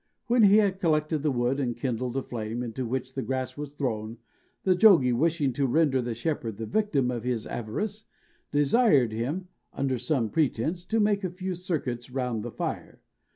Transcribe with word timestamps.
When 0.25 0.41
he 0.41 0.57
had 0.57 0.79
collected 0.79 1.21
the 1.21 1.29
wood 1.29 1.59
and 1.59 1.77
kindled 1.77 2.17
a 2.17 2.23
flame, 2.23 2.63
into 2.63 2.87
which 2.87 3.13
the 3.13 3.21
grass 3.21 3.55
was 3.55 3.73
thrown, 3.75 4.17
the 4.63 4.73
Jogie, 4.73 5.13
wishing 5.13 5.53
to 5.53 5.67
render 5.67 6.01
the 6.01 6.15
shepherd 6.15 6.57
the 6.57 6.65
victim 6.65 7.11
of 7.11 7.23
his 7.23 7.45
avarice, 7.45 8.05
desired 8.51 9.11
him, 9.13 9.49
under 9.73 9.99
some 9.99 10.31
pretence, 10.31 10.85
to 10.85 10.99
make 10.99 11.23
a 11.23 11.29
few 11.29 11.53
circuits 11.53 12.09
round 12.09 12.41
the 12.41 12.49
fire. 12.49 13.03